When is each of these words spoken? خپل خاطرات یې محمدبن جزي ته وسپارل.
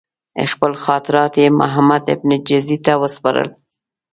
خپل 0.51 0.71
خاطرات 0.83 1.33
یې 1.41 1.47
محمدبن 1.59 2.31
جزي 2.47 2.77
ته 2.85 2.93
وسپارل. 3.01 3.49